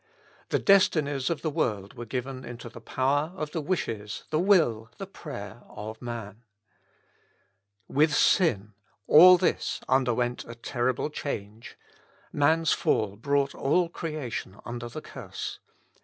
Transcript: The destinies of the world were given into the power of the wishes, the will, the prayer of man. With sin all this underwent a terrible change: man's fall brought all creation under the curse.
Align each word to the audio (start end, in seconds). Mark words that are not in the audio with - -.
The 0.49 0.57
destinies 0.57 1.29
of 1.29 1.43
the 1.43 1.51
world 1.51 1.93
were 1.93 2.07
given 2.07 2.43
into 2.43 2.69
the 2.69 2.81
power 2.81 3.31
of 3.35 3.51
the 3.51 3.61
wishes, 3.61 4.23
the 4.31 4.39
will, 4.39 4.89
the 4.97 5.05
prayer 5.05 5.61
of 5.69 6.01
man. 6.01 6.41
With 7.87 8.11
sin 8.11 8.73
all 9.05 9.37
this 9.37 9.79
underwent 9.87 10.43
a 10.45 10.55
terrible 10.55 11.11
change: 11.11 11.77
man's 12.33 12.73
fall 12.73 13.15
brought 13.15 13.53
all 13.53 13.89
creation 13.89 14.59
under 14.65 14.89
the 14.89 15.01
curse. 15.03 15.59